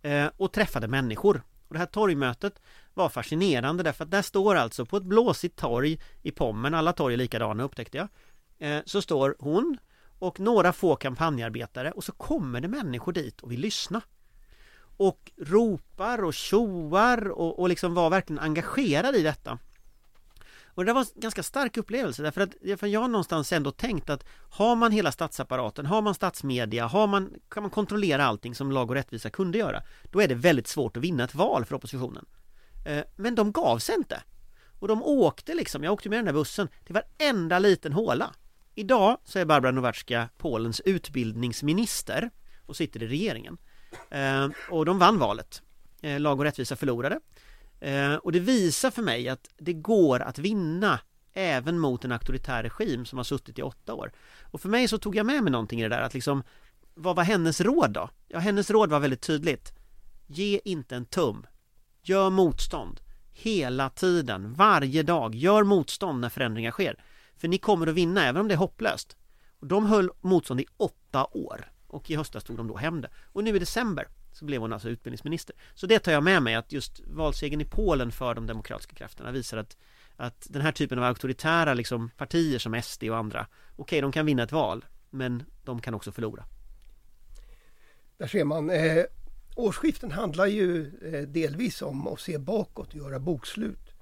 eh, 0.02 0.26
och 0.36 0.52
träffade 0.52 0.88
människor. 0.88 1.42
Och 1.68 1.74
det 1.74 1.78
här 1.78 1.86
torgmötet 1.86 2.60
var 2.94 3.08
fascinerande 3.08 3.82
därför 3.82 4.04
att 4.04 4.10
där 4.10 4.22
står 4.22 4.54
alltså 4.54 4.86
på 4.86 4.96
ett 4.96 5.02
blåsigt 5.02 5.56
torg 5.56 6.00
i 6.22 6.30
Pommern, 6.30 6.74
alla 6.74 6.92
torg 6.92 7.14
är 7.14 7.18
likadana 7.18 7.62
upptäckte 7.62 7.98
jag, 7.98 8.08
eh, 8.58 8.82
så 8.86 9.02
står 9.02 9.36
hon 9.38 9.78
och 10.18 10.40
några 10.40 10.72
få 10.72 10.96
kampanjarbetare 10.96 11.90
och 11.92 12.04
så 12.04 12.12
kommer 12.12 12.60
det 12.60 12.68
människor 12.68 13.12
dit 13.12 13.40
och 13.40 13.52
vill 13.52 13.60
lyssna 13.60 14.00
och 15.00 15.30
ropar 15.36 16.24
och 16.24 16.34
tjoar 16.34 17.28
och, 17.28 17.58
och 17.58 17.68
liksom 17.68 17.94
var 17.94 18.10
verkligen 18.10 18.42
engagerad 18.42 19.16
i 19.16 19.22
detta. 19.22 19.58
Och 20.64 20.84
det 20.84 20.92
var 20.92 21.00
en 21.00 21.20
ganska 21.20 21.42
stark 21.42 21.76
upplevelse 21.76 22.22
därför 22.22 22.40
att 22.40 22.80
för 22.80 22.86
jag 22.86 23.00
har 23.00 23.08
någonstans 23.08 23.52
ändå 23.52 23.70
tänkt 23.70 24.10
att 24.10 24.24
har 24.50 24.76
man 24.76 24.92
hela 24.92 25.12
statsapparaten, 25.12 25.86
har 25.86 26.02
man 26.02 26.14
statsmedia, 26.14 26.86
har 26.86 27.06
man, 27.06 27.34
kan 27.48 27.62
man 27.62 27.70
kontrollera 27.70 28.24
allting 28.24 28.54
som 28.54 28.72
lag 28.72 28.90
och 28.90 28.96
rättvisa 28.96 29.30
kunde 29.30 29.58
göra, 29.58 29.82
då 30.10 30.20
är 30.20 30.28
det 30.28 30.34
väldigt 30.34 30.68
svårt 30.68 30.96
att 30.96 31.02
vinna 31.02 31.24
ett 31.24 31.34
val 31.34 31.64
för 31.64 31.74
oppositionen. 31.74 32.26
Eh, 32.86 33.04
men 33.16 33.34
de 33.34 33.52
gav 33.52 33.78
sig 33.78 33.94
inte. 33.94 34.22
Och 34.80 34.88
de 34.88 35.02
åkte 35.02 35.54
liksom, 35.54 35.84
jag 35.84 35.92
åkte 35.92 36.08
med 36.08 36.18
den 36.18 36.26
där 36.26 36.32
bussen 36.32 36.68
till 36.84 36.94
varenda 36.94 37.58
liten 37.58 37.92
håla. 37.92 38.34
Idag 38.74 39.18
så 39.24 39.38
är 39.38 39.44
Barbara 39.44 39.72
Nowacka 39.72 40.28
Polens 40.38 40.80
utbildningsminister 40.80 42.30
och 42.66 42.76
sitter 42.76 43.02
i 43.02 43.08
regeringen. 43.08 43.58
Eh, 44.10 44.48
och 44.70 44.84
de 44.84 44.98
vann 44.98 45.18
valet. 45.18 45.62
Eh, 46.02 46.20
lag 46.20 46.38
och 46.38 46.44
rättvisa 46.44 46.76
förlorade. 46.76 47.20
Eh, 47.80 48.14
och 48.14 48.32
det 48.32 48.40
visar 48.40 48.90
för 48.90 49.02
mig 49.02 49.28
att 49.28 49.48
det 49.58 49.72
går 49.72 50.20
att 50.22 50.38
vinna 50.38 51.00
även 51.32 51.78
mot 51.78 52.04
en 52.04 52.12
auktoritär 52.12 52.62
regim 52.62 53.06
som 53.06 53.18
har 53.18 53.24
suttit 53.24 53.58
i 53.58 53.62
åtta 53.62 53.94
år. 53.94 54.12
Och 54.42 54.60
för 54.60 54.68
mig 54.68 54.88
så 54.88 54.98
tog 54.98 55.16
jag 55.16 55.26
med 55.26 55.42
mig 55.42 55.52
någonting 55.52 55.80
i 55.80 55.82
det 55.82 55.88
där 55.88 56.02
att 56.02 56.14
liksom 56.14 56.42
vad 56.94 57.16
var 57.16 57.24
hennes 57.24 57.60
råd 57.60 57.90
då? 57.90 58.10
Ja, 58.28 58.38
hennes 58.38 58.70
råd 58.70 58.90
var 58.90 59.00
väldigt 59.00 59.20
tydligt. 59.20 59.72
Ge 60.26 60.60
inte 60.64 60.96
en 60.96 61.04
tum. 61.04 61.46
Gör 62.02 62.30
motstånd. 62.30 63.00
Hela 63.32 63.90
tiden, 63.90 64.54
varje 64.54 65.02
dag. 65.02 65.34
Gör 65.34 65.64
motstånd 65.64 66.20
när 66.20 66.28
förändringar 66.28 66.70
sker. 66.70 67.04
För 67.36 67.48
ni 67.48 67.58
kommer 67.58 67.86
att 67.86 67.94
vinna 67.94 68.26
även 68.26 68.40
om 68.40 68.48
det 68.48 68.54
är 68.54 68.58
hopplöst. 68.58 69.16
Och 69.60 69.66
de 69.66 69.86
höll 69.86 70.10
motstånd 70.20 70.60
i 70.60 70.66
åtta 70.76 71.24
år. 71.24 71.70
Och 71.90 72.10
i 72.10 72.16
höstas 72.16 72.44
tog 72.44 72.56
de 72.56 72.68
då 72.68 72.76
hem 72.76 73.00
det. 73.00 73.10
Och 73.32 73.44
nu 73.44 73.56
i 73.56 73.58
december 73.58 74.08
så 74.32 74.44
blev 74.44 74.60
hon 74.60 74.72
alltså 74.72 74.88
utbildningsminister. 74.88 75.56
Så 75.74 75.86
det 75.86 75.98
tar 75.98 76.12
jag 76.12 76.22
med 76.22 76.42
mig 76.42 76.54
att 76.54 76.72
just 76.72 77.00
valsegern 77.06 77.60
i 77.60 77.64
Polen 77.64 78.12
för 78.12 78.34
de 78.34 78.46
demokratiska 78.46 78.94
krafterna 78.94 79.30
visar 79.30 79.58
att 79.58 79.76
att 80.20 80.46
den 80.50 80.62
här 80.62 80.72
typen 80.72 80.98
av 80.98 81.04
auktoritära 81.04 81.74
liksom, 81.74 82.10
partier 82.16 82.58
som 82.58 82.82
SD 82.82 83.04
och 83.04 83.16
andra 83.16 83.46
Okej, 83.76 84.00
de 84.00 84.12
kan 84.12 84.26
vinna 84.26 84.42
ett 84.42 84.52
val 84.52 84.84
Men 85.10 85.42
de 85.64 85.80
kan 85.80 85.94
också 85.94 86.12
förlora 86.12 86.44
Där 88.16 88.26
ser 88.26 88.44
man. 88.44 88.70
Eh, 88.70 89.04
årsskiften 89.56 90.10
handlar 90.10 90.46
ju 90.46 90.92
eh, 91.02 91.28
delvis 91.28 91.82
om 91.82 92.08
att 92.08 92.20
se 92.20 92.38
bakåt 92.38 92.88
och 92.88 92.96
göra 92.96 93.18
bokslut. 93.18 93.94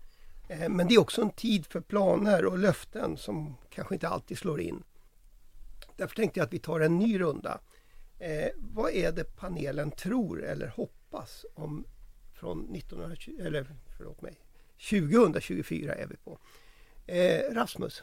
Eh, 0.48 0.68
men 0.68 0.88
det 0.88 0.94
är 0.94 1.00
också 1.00 1.22
en 1.22 1.30
tid 1.30 1.66
för 1.66 1.80
planer 1.80 2.44
och 2.44 2.58
löften 2.58 3.16
som 3.16 3.56
kanske 3.70 3.94
inte 3.94 4.08
alltid 4.08 4.38
slår 4.38 4.60
in. 4.60 4.82
Därför 5.96 6.16
tänkte 6.16 6.40
jag 6.40 6.46
att 6.46 6.52
vi 6.52 6.58
tar 6.58 6.80
en 6.80 6.98
ny 6.98 7.20
runda. 7.20 7.60
Eh, 8.18 8.48
vad 8.56 8.92
är 8.92 9.12
det 9.12 9.24
panelen 9.36 9.90
tror 9.90 10.44
eller 10.44 10.66
hoppas 10.66 11.46
om 11.54 11.84
från 12.34 12.76
1920, 12.76 13.32
eller 13.40 13.66
förlåt 13.96 14.22
mig, 14.22 14.38
2024 14.90 15.94
är 15.94 16.06
vi 16.06 16.16
på. 16.16 16.38
Eh, 17.06 17.54
Rasmus? 17.54 18.02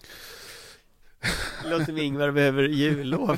Låter 1.65 1.85
som 1.85 1.97
Ingvar 1.97 2.31
behöver 2.31 2.63
jullov. 2.63 3.37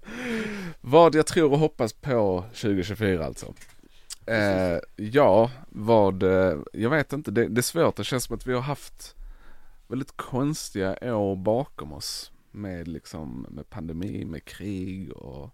Vad 0.80 1.14
jag 1.14 1.26
tror 1.26 1.52
och 1.52 1.58
hoppas 1.58 1.92
på 1.92 2.44
2024 2.52 3.24
alltså. 3.24 3.54
Eh, 4.26 4.78
ja, 4.96 5.50
vad, 5.68 6.22
eh, 6.22 6.58
jag 6.72 6.90
vet 6.90 7.12
inte, 7.12 7.30
det, 7.30 7.48
det 7.48 7.60
är 7.60 7.62
svårt. 7.62 7.96
Det 7.96 8.04
känns 8.04 8.24
som 8.24 8.36
att 8.36 8.46
vi 8.46 8.54
har 8.54 8.60
haft 8.60 9.16
väldigt 9.88 10.16
konstiga 10.16 11.14
år 11.14 11.36
bakom 11.36 11.92
oss. 11.92 12.32
Med 12.50 12.88
liksom, 12.88 13.46
med 13.50 13.70
pandemi, 13.70 14.24
med 14.24 14.44
krig 14.44 15.12
och 15.12 15.50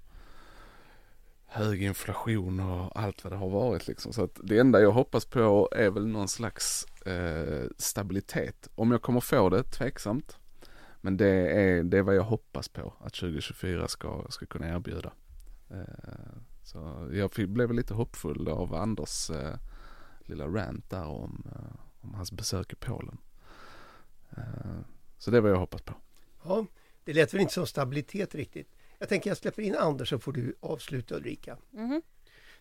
hög 1.47 1.83
inflation 1.83 2.61
och 2.61 3.01
allt 3.01 3.25
vad 3.25 3.33
det 3.33 3.37
har 3.37 3.49
varit 3.49 3.87
liksom. 3.87 4.13
Så 4.13 4.25
att 4.25 4.41
det 4.43 4.59
enda 4.59 4.81
jag 4.81 4.93
hoppas 4.93 5.25
på 5.25 5.69
är 5.73 5.91
väl 5.91 6.07
någon 6.07 6.29
slags 6.29 6.85
eh, 7.07 7.65
stabilitet. 7.79 8.69
Om 8.75 8.91
jag 8.91 9.03
kommer 9.03 9.21
få 9.21 9.49
det, 9.49 9.63
tveksamt. 9.63 10.39
Men 11.01 11.17
det 11.17 11.29
är, 11.29 11.83
det 11.83 11.99
är 11.99 12.03
vad 12.03 12.17
jag 12.17 12.23
hoppas 12.23 12.69
på 12.69 12.95
att 13.01 13.15
2024 13.15 13.89
ska, 13.89 14.27
ska 14.29 14.47
kunna 14.47 14.69
erbjuda. 14.69 15.13
Eh, 15.71 16.37
så 16.63 17.09
jag 17.13 17.33
fick, 17.33 17.49
blev 17.49 17.73
lite 17.73 17.95
hoppfull 17.95 18.49
av 18.49 18.75
Anders 18.75 19.31
eh, 19.31 19.55
lilla 20.21 20.47
rant 20.47 20.91
där 20.91 21.07
om, 21.07 21.47
eh, 21.55 21.81
om 22.01 22.15
hans 22.15 22.33
besök 22.33 22.73
i 22.73 22.77
Polen. 22.77 23.19
Eh, 24.31 24.81
så 25.19 25.31
det 25.31 25.37
är 25.37 25.41
vad 25.41 25.51
jag 25.51 25.59
hoppas 25.59 25.83
på. 25.83 25.95
Ja, 26.45 26.67
det 27.05 27.13
lät 27.13 27.35
väl 27.35 27.41
inte 27.41 27.55
som 27.55 27.67
stabilitet 27.67 28.35
riktigt. 28.35 28.76
Jag 28.99 29.09
tänker 29.09 29.31
jag 29.31 29.37
släpper 29.37 29.63
in 29.63 29.77
Anders 29.77 30.09
så 30.09 30.19
får 30.19 30.33
du 30.33 30.57
avsluta 30.61 31.15
Ulrika. 31.15 31.57
Mhm. 31.71 32.03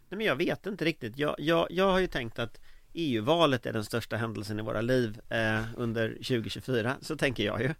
Nej, 0.09 0.17
men 0.17 0.27
jag 0.27 0.35
vet 0.35 0.65
inte 0.65 0.85
riktigt. 0.85 1.17
Jag, 1.17 1.35
jag, 1.37 1.67
jag 1.69 1.91
har 1.91 1.99
ju 1.99 2.07
tänkt 2.07 2.39
att 2.39 2.59
EU-valet 2.93 3.65
är 3.65 3.73
den 3.73 3.83
största 3.85 4.17
händelsen 4.17 4.59
i 4.59 4.61
våra 4.61 4.81
liv 4.81 5.19
eh, 5.29 5.63
under 5.77 6.09
2024. 6.09 6.95
Så 7.01 7.17
tänker 7.17 7.45
jag 7.45 7.61
ju. 7.61 7.73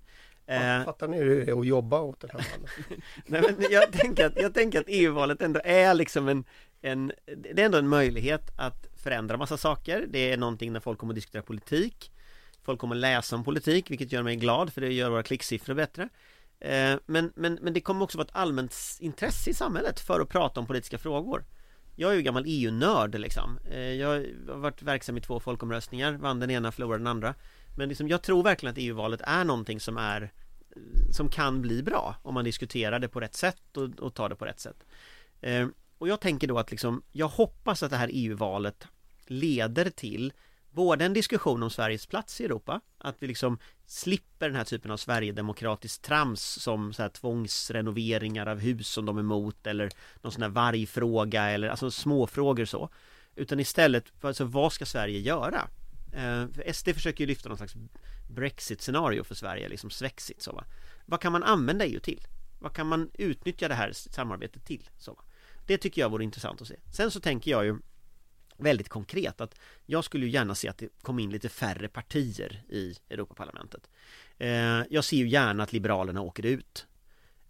Eh, 0.47 0.83
fattar 0.83 1.07
ni 1.07 1.17
hur 1.17 1.45
det 1.45 1.51
är 1.51 1.59
att 1.59 1.67
jobba 1.67 1.99
åt 1.99 2.19
den 2.19 2.29
här 2.33 2.39
mannen? 2.51 3.01
nej, 3.25 3.41
men 3.41 3.71
jag, 3.71 3.91
tänker 3.91 4.25
att, 4.25 4.41
jag 4.41 4.53
tänker 4.53 4.79
att 4.79 4.85
EU-valet 4.87 5.41
ändå 5.41 5.61
är 5.63 5.93
liksom 5.93 6.27
en, 6.27 6.43
en 6.81 7.11
Det 7.25 7.61
är 7.61 7.65
ändå 7.65 7.77
en 7.77 7.87
möjlighet 7.87 8.51
att 8.55 8.87
förändra 9.03 9.37
massa 9.37 9.57
saker. 9.57 10.05
Det 10.09 10.31
är 10.31 10.37
någonting 10.37 10.73
när 10.73 10.79
folk 10.79 10.99
kommer 10.99 11.13
att 11.13 11.15
diskutera 11.15 11.41
politik. 11.41 12.11
Folk 12.63 12.79
kommer 12.79 12.95
att 12.95 13.01
läsa 13.01 13.35
om 13.35 13.43
politik, 13.43 13.91
vilket 13.91 14.11
gör 14.11 14.23
mig 14.23 14.35
glad 14.35 14.73
för 14.73 14.81
det 14.81 14.93
gör 14.93 15.09
våra 15.09 15.23
klicksiffror 15.23 15.73
bättre. 15.73 16.09
Eh, 16.59 16.97
men, 17.05 17.31
men, 17.35 17.59
men 17.61 17.73
det 17.73 17.81
kommer 17.81 18.03
också 18.03 18.17
vara 18.17 18.25
ett 18.25 18.35
allmänt 18.35 18.75
intresse 18.99 19.49
i 19.49 19.53
samhället 19.53 19.99
för 19.99 20.19
att 20.19 20.29
prata 20.29 20.59
om 20.59 20.67
politiska 20.67 20.97
frågor. 20.97 21.45
Jag 21.95 22.11
är 22.11 22.15
ju 22.15 22.21
gammal 22.21 22.43
EU-nörd 22.47 23.15
liksom. 23.15 23.59
Eh, 23.71 23.79
jag 23.79 24.07
har 24.07 24.57
varit 24.57 24.81
verksam 24.81 25.17
i 25.17 25.21
två 25.21 25.39
folkomröstningar, 25.39 26.13
vann 26.13 26.39
den 26.39 26.51
ena, 26.51 26.71
förlorade 26.71 26.99
den 26.99 27.07
andra. 27.07 27.35
Men 27.77 27.89
liksom, 27.89 28.07
jag 28.07 28.21
tror 28.21 28.43
verkligen 28.43 28.71
att 28.71 28.79
EU-valet 28.79 29.21
är 29.21 29.43
någonting 29.43 29.79
som 29.79 29.97
är 29.97 30.31
som 31.11 31.29
kan 31.29 31.61
bli 31.61 31.83
bra 31.83 32.15
om 32.21 32.33
man 32.33 32.45
diskuterar 32.45 32.99
det 32.99 33.07
på 33.07 33.19
rätt 33.19 33.35
sätt 33.35 33.77
och, 33.77 33.99
och 33.99 34.13
tar 34.13 34.29
det 34.29 34.35
på 34.35 34.45
rätt 34.45 34.59
sätt. 34.59 34.85
Eh, 35.41 35.67
och 35.97 36.07
jag 36.07 36.19
tänker 36.19 36.47
då 36.47 36.59
att 36.59 36.71
liksom, 36.71 37.03
jag 37.11 37.27
hoppas 37.27 37.83
att 37.83 37.91
det 37.91 37.97
här 37.97 38.09
EU-valet 38.13 38.87
leder 39.25 39.89
till 39.89 40.33
både 40.75 41.05
en 41.05 41.13
diskussion 41.13 41.63
om 41.63 41.69
Sveriges 41.69 42.05
plats 42.05 42.41
i 42.41 42.45
Europa, 42.45 42.81
att 42.97 43.15
vi 43.19 43.27
liksom 43.27 43.57
slipper 43.85 44.47
den 44.47 44.55
här 44.55 44.63
typen 44.63 44.91
av 44.91 44.97
Sverigedemokratiskt 44.97 46.03
trams 46.03 46.41
som 46.41 46.93
så 46.93 47.01
här 47.01 47.09
tvångsrenoveringar 47.09 48.47
av 48.47 48.59
hus 48.59 48.87
som 48.87 49.05
de 49.05 49.17
är 49.17 49.21
emot 49.21 49.67
eller 49.67 49.91
någon 50.21 50.31
sån 50.31 50.41
här 50.41 50.49
vargfråga 50.49 51.49
eller 51.49 51.67
alltså 51.67 51.91
småfrågor 51.91 52.65
så. 52.65 52.89
Utan 53.35 53.59
istället, 53.59 54.13
alltså 54.21 54.45
vad 54.45 54.73
ska 54.73 54.85
Sverige 54.85 55.19
göra? 55.19 55.67
Eh, 56.13 56.47
för 56.47 56.73
SD 56.73 56.89
försöker 56.93 57.23
ju 57.23 57.27
lyfta 57.27 57.49
någon 57.49 57.57
slags 57.57 57.75
Brexit-scenario 58.29 59.23
för 59.23 59.35
Sverige, 59.35 59.69
liksom 59.69 59.89
svexit 59.89 60.41
så 60.41 60.51
va. 60.51 60.63
Vad 61.05 61.21
kan 61.21 61.31
man 61.31 61.43
använda 61.43 61.85
EU 61.85 61.99
till? 61.99 62.27
Vad 62.59 62.73
kan 62.73 62.87
man 62.87 63.09
utnyttja 63.13 63.67
det 63.67 63.75
här 63.75 63.91
samarbetet 63.93 64.65
till? 64.65 64.89
Så 64.97 65.13
va? 65.13 65.23
Det 65.65 65.77
tycker 65.77 66.01
jag 66.01 66.09
vore 66.09 66.23
intressant 66.23 66.61
att 66.61 66.67
se. 66.67 66.75
Sen 66.93 67.11
så 67.11 67.19
tänker 67.19 67.51
jag 67.51 67.65
ju 67.65 67.77
väldigt 68.57 68.89
konkret 68.89 69.41
att 69.41 69.59
jag 69.85 70.03
skulle 70.03 70.25
ju 70.25 70.31
gärna 70.31 70.55
se 70.55 70.67
att 70.67 70.77
det 70.77 70.89
kom 71.01 71.19
in 71.19 71.29
lite 71.29 71.49
färre 71.49 71.87
partier 71.87 72.63
i 72.69 72.95
Europaparlamentet. 73.09 73.89
Eh, 74.37 74.83
jag 74.89 75.03
ser 75.03 75.17
ju 75.17 75.27
gärna 75.27 75.63
att 75.63 75.73
Liberalerna 75.73 76.21
åker 76.21 76.45
ut. 76.45 76.87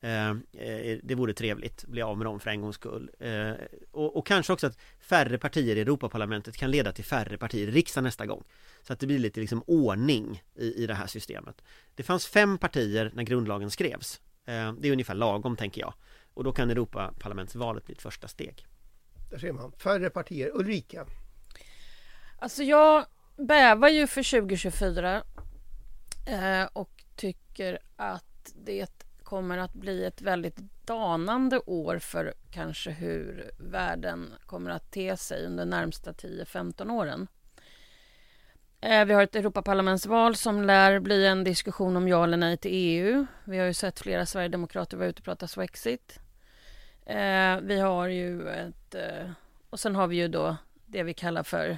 Eh, 0.02 0.30
eh, 0.30 1.00
det 1.04 1.16
vore 1.16 1.34
trevligt, 1.34 1.86
bli 1.86 2.02
av 2.02 2.18
med 2.18 2.28
dem 2.28 2.40
för 2.40 2.50
en 2.50 2.62
gångs 2.62 2.76
skull. 2.76 3.10
Och, 3.92 4.18
och 4.18 4.28
kanske 4.28 4.54
också 4.54 4.68
att 4.68 4.78
färre 5.00 5.38
partier 5.38 5.76
i 5.76 5.82
Europaparlamentet 5.82 6.58
kan 6.58 6.72
leda 6.72 6.92
till 6.92 7.06
färre 7.06 7.38
partier 7.38 7.68
i 7.68 7.72
riksdagen 7.72 8.04
nästa 8.04 8.26
gång. 8.26 8.44
Så 8.82 8.94
att 8.94 9.00
det 9.00 9.08
blir 9.08 9.20
lite 9.20 9.40
liksom 9.40 9.64
ordning 9.68 10.44
i, 10.56 10.84
i 10.84 10.88
det 10.88 10.94
här 10.94 11.08
systemet. 11.08 11.62
Det 11.96 12.04
fanns 12.04 12.28
fem 12.28 12.58
partier 12.58 13.12
när 13.14 13.24
grundlagen 13.24 13.72
skrevs. 13.72 14.22
Det 14.46 14.88
är 14.88 14.92
ungefär 14.92 15.16
lagom 15.16 15.56
tänker 15.56 15.82
jag. 15.82 15.94
Och 16.34 16.44
då 16.44 16.52
kan 16.52 16.70
Europaparlamentsvalet 16.70 17.86
bli 17.86 17.94
ett 17.94 18.02
första 18.02 18.28
steg. 18.28 18.66
Där 19.36 19.40
ser 19.40 19.52
man. 19.52 19.72
Färre 19.72 20.10
partier. 20.10 20.52
Ulrika? 20.54 21.06
Alltså 22.40 22.64
jag 22.64 23.06
bävar 23.38 23.90
ju 23.90 24.08
för 24.08 24.40
2024 24.40 25.24
eh, 26.28 26.68
och 26.74 27.04
tycker 27.16 27.80
att 27.96 28.54
det 28.56 29.06
kommer 29.24 29.58
att 29.58 29.74
bli 29.74 30.06
ett 30.06 30.22
väldigt 30.22 30.58
danande 30.86 31.60
år 31.60 32.00
för 32.00 32.34
kanske 32.52 32.92
hur 32.92 33.52
världen 33.58 34.34
kommer 34.46 34.72
att 34.72 34.92
te 34.92 35.18
sig 35.18 35.46
under 35.46 35.66
närmsta 35.66 36.12
10-15 36.12 36.92
åren. 36.92 37.28
Eh, 38.82 39.06
vi 39.06 39.14
har 39.14 39.24
ett 39.24 39.36
Europaparlamentsval 39.36 40.36
som 40.36 40.62
lär 40.62 41.00
bli 41.00 41.26
en 41.26 41.44
diskussion 41.44 41.96
om 41.98 42.08
ja 42.08 42.24
eller 42.24 42.38
nej 42.38 42.58
till 42.58 42.72
EU. 42.74 43.26
Vi 43.44 43.58
har 43.58 43.66
ju 43.66 43.74
sett 43.74 44.00
flera 44.00 44.26
sverigedemokrater 44.26 44.98
vara 44.98 45.08
ute 45.10 45.20
och 45.20 45.26
prata 45.26 45.48
Swexit. 45.48 46.20
Eh, 47.06 47.58
vi 47.62 47.80
har 47.80 48.08
ju 48.08 48.50
ett... 48.50 48.96
Eh, 48.96 49.30
och 49.70 49.80
sen 49.80 49.96
har 49.96 50.08
vi 50.08 50.16
ju 50.16 50.28
då 50.28 50.56
det 50.86 51.04
vi 51.04 51.14
kallar 51.14 51.44
för 51.44 51.78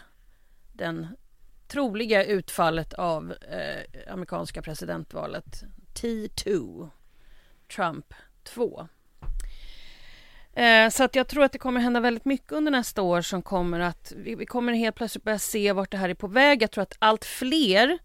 den 0.73 1.07
troliga 1.67 2.23
utfallet 2.23 2.93
av 2.93 3.31
eh, 3.31 4.13
amerikanska 4.13 4.61
presidentvalet 4.61 5.63
T2, 5.93 6.89
Trump 7.75 8.13
2. 8.43 8.87
Eh, 10.53 10.89
så 10.89 11.03
att 11.03 11.15
jag 11.15 11.27
tror 11.27 11.43
att 11.43 11.51
det 11.51 11.57
kommer 11.57 11.81
hända 11.81 11.99
väldigt 11.99 12.25
mycket 12.25 12.51
under 12.51 12.71
nästa 12.71 13.01
år 13.01 13.21
som 13.21 13.41
kommer 13.41 13.79
att 13.79 14.13
vi, 14.15 14.35
vi 14.35 14.45
kommer 14.45 14.73
helt 14.73 14.95
plötsligt 14.95 15.23
börja 15.23 15.39
se 15.39 15.73
vart 15.73 15.91
det 15.91 15.97
här 15.97 16.09
är 16.09 16.13
på 16.13 16.27
väg. 16.27 16.61
Jag 16.61 16.71
tror 16.71 16.81
att 16.81 16.95
allt 16.99 17.25
fler 17.25 17.97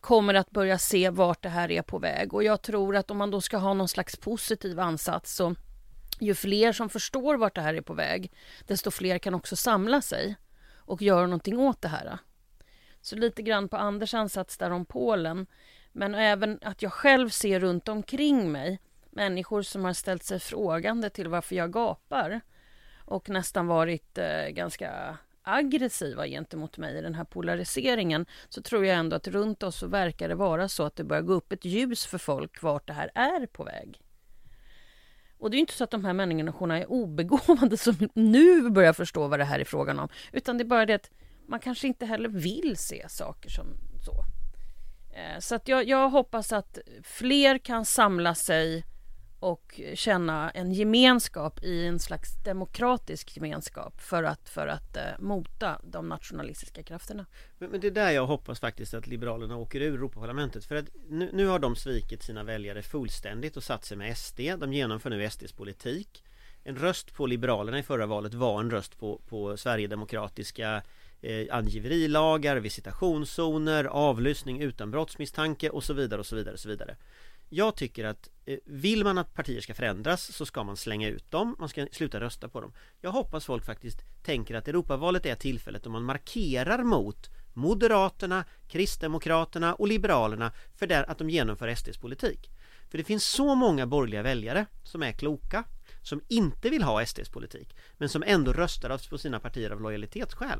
kommer 0.00 0.34
att 0.34 0.50
börja 0.50 0.78
se 0.78 1.10
vart 1.10 1.42
det 1.42 1.48
här 1.48 1.70
är 1.70 1.82
på 1.82 1.98
väg 1.98 2.34
och 2.34 2.44
jag 2.44 2.62
tror 2.62 2.96
att 2.96 3.10
om 3.10 3.16
man 3.16 3.30
då 3.30 3.40
ska 3.40 3.56
ha 3.56 3.74
någon 3.74 3.88
slags 3.88 4.16
positiv 4.16 4.80
ansats 4.80 5.34
så 5.34 5.54
ju 6.20 6.34
fler 6.34 6.72
som 6.72 6.88
förstår 6.88 7.34
vart 7.34 7.54
det 7.54 7.60
här 7.60 7.74
är 7.74 7.80
på 7.80 7.94
väg 7.94 8.32
desto 8.66 8.90
fler 8.90 9.18
kan 9.18 9.34
också 9.34 9.56
samla 9.56 10.02
sig 10.02 10.36
och 10.76 11.02
göra 11.02 11.26
någonting 11.26 11.58
åt 11.58 11.82
det 11.82 11.88
här. 11.88 12.18
Så 13.00 13.16
lite 13.16 13.42
grann 13.42 13.68
på 13.68 13.76
Anders 13.76 14.14
ansats 14.14 14.58
där 14.58 14.70
om 14.70 14.84
Polen 14.84 15.46
men 15.92 16.14
även 16.14 16.58
att 16.62 16.82
jag 16.82 16.92
själv 16.92 17.28
ser 17.28 17.60
runt 17.60 17.88
omkring 17.88 18.52
mig 18.52 18.80
människor 19.10 19.62
som 19.62 19.84
har 19.84 19.92
ställt 19.92 20.24
sig 20.24 20.40
frågande 20.40 21.10
till 21.10 21.28
varför 21.28 21.56
jag 21.56 21.72
gapar 21.72 22.40
och 22.98 23.28
nästan 23.28 23.66
varit 23.66 24.18
eh, 24.18 24.48
ganska 24.48 25.18
aggressiva 25.42 26.26
gentemot 26.26 26.78
mig 26.78 26.98
i 26.98 27.02
den 27.02 27.14
här 27.14 27.24
polariseringen 27.24 28.26
så 28.48 28.62
tror 28.62 28.86
jag 28.86 28.96
ändå 28.96 29.16
att 29.16 29.28
runt 29.28 29.62
oss 29.62 29.76
så 29.76 29.86
verkar 29.86 30.28
det 30.28 30.34
vara 30.34 30.68
så 30.68 30.82
att 30.82 30.96
det 30.96 31.04
börjar 31.04 31.22
gå 31.22 31.32
upp 31.32 31.52
ett 31.52 31.64
ljus 31.64 32.06
för 32.06 32.18
folk 32.18 32.62
vart 32.62 32.86
det 32.86 32.92
här 32.92 33.10
är 33.14 33.46
på 33.46 33.64
väg. 33.64 34.00
Och 35.40 35.50
det 35.50 35.54
är 35.54 35.58
ju 35.58 35.60
inte 35.60 35.72
så 35.72 35.84
att 35.84 35.90
de 35.90 36.04
här 36.04 36.12
människorna 36.12 36.78
är 36.78 36.90
obegåvade 36.90 37.76
som 37.76 38.08
nu 38.14 38.70
börjar 38.70 38.92
förstå 38.92 39.28
vad 39.28 39.38
det 39.40 39.44
här 39.44 39.58
är 39.58 39.64
frågan 39.64 39.98
om 39.98 40.08
utan 40.32 40.58
det 40.58 40.62
är 40.62 40.66
bara 40.66 40.86
det 40.86 40.94
att 40.94 41.10
man 41.48 41.60
kanske 41.60 41.86
inte 41.86 42.06
heller 42.06 42.28
vill 42.28 42.76
se 42.76 43.08
saker 43.08 43.50
som 43.50 43.66
så. 44.04 44.24
Eh, 45.14 45.38
så 45.38 45.54
att 45.54 45.68
jag, 45.68 45.88
jag 45.88 46.10
hoppas 46.10 46.52
att 46.52 46.78
fler 47.02 47.58
kan 47.58 47.84
samla 47.84 48.34
sig 48.34 48.84
och 49.40 49.80
känna 49.94 50.50
en 50.50 50.72
gemenskap 50.72 51.62
i 51.62 51.86
en 51.86 51.98
slags 51.98 52.34
demokratisk 52.44 53.36
gemenskap 53.36 54.00
för 54.00 54.22
att, 54.22 54.48
för 54.48 54.66
att 54.66 54.96
eh, 54.96 55.02
mota 55.18 55.80
de 55.84 56.08
nationalistiska 56.08 56.82
krafterna. 56.82 57.26
Men, 57.58 57.70
men 57.70 57.80
det 57.80 57.86
är 57.86 57.90
där 57.90 58.10
jag 58.10 58.26
hoppas 58.26 58.60
faktiskt 58.60 58.94
att 58.94 59.06
Liberalerna 59.06 59.56
åker 59.56 59.80
ur 59.80 59.94
Europaparlamentet 59.94 60.64
för 60.64 60.74
att 60.74 60.86
nu, 61.08 61.30
nu 61.32 61.46
har 61.46 61.58
de 61.58 61.76
svikit 61.76 62.22
sina 62.22 62.44
väljare 62.44 62.82
fullständigt 62.82 63.56
och 63.56 63.62
satt 63.62 63.84
sig 63.84 63.96
med 63.96 64.18
SD. 64.18 64.40
De 64.58 64.72
genomför 64.72 65.10
nu 65.10 65.30
SDs 65.30 65.52
politik. 65.52 66.24
En 66.64 66.76
röst 66.76 67.14
på 67.14 67.26
Liberalerna 67.26 67.78
i 67.78 67.82
förra 67.82 68.06
valet 68.06 68.34
var 68.34 68.60
en 68.60 68.70
röst 68.70 68.98
på, 68.98 69.20
på 69.28 69.56
Sverigedemokratiska 69.56 70.82
eh, 71.22 71.46
angiverilagar, 71.56 72.56
visitationszoner, 72.56 73.84
avlyssning 73.84 74.60
utan 74.60 74.90
brottsmisstanke 74.90 75.70
och 75.70 75.84
så 75.84 75.92
vidare 75.92 76.20
och 76.20 76.26
så 76.26 76.36
vidare 76.36 76.52
och 76.52 76.60
så 76.60 76.68
vidare. 76.68 76.96
Jag 77.52 77.76
tycker 77.76 78.04
att 78.04 78.28
eh, 78.46 78.58
vill 78.64 79.04
man 79.04 79.18
att 79.18 79.34
partier 79.34 79.60
ska 79.60 79.74
förändras 79.74 80.36
så 80.36 80.46
ska 80.46 80.64
man 80.64 80.76
slänga 80.76 81.08
ut 81.08 81.30
dem, 81.30 81.56
man 81.58 81.68
ska 81.68 81.86
sluta 81.92 82.20
rösta 82.20 82.48
på 82.48 82.60
dem. 82.60 82.72
Jag 83.00 83.10
hoppas 83.10 83.44
folk 83.44 83.64
faktiskt 83.64 83.98
tänker 84.22 84.54
att 84.54 84.68
Europavalet 84.68 85.26
är 85.26 85.34
tillfället 85.34 85.82
då 85.82 85.90
man 85.90 86.04
markerar 86.04 86.82
mot 86.82 87.30
Moderaterna, 87.52 88.44
Kristdemokraterna 88.68 89.74
och 89.74 89.88
Liberalerna 89.88 90.52
för 90.76 91.10
att 91.10 91.18
de 91.18 91.30
genomför 91.30 91.74
SDs 91.74 91.98
politik. 91.98 92.50
För 92.90 92.98
det 92.98 93.04
finns 93.04 93.24
så 93.24 93.54
många 93.54 93.86
borgerliga 93.86 94.22
väljare 94.22 94.66
som 94.84 95.02
är 95.02 95.12
kloka, 95.12 95.64
som 96.02 96.20
inte 96.28 96.70
vill 96.70 96.82
ha 96.82 97.06
SDs 97.06 97.28
politik, 97.28 97.76
men 97.98 98.08
som 98.08 98.22
ändå 98.26 98.52
röstar 98.52 99.10
på 99.10 99.18
sina 99.18 99.40
partier 99.40 99.70
av 99.70 99.80
lojalitetsskäl. 99.80 100.58